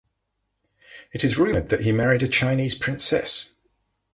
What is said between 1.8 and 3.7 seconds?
he married a Chinese princess.